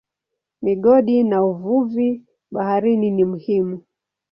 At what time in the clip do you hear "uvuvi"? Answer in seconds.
1.45-2.09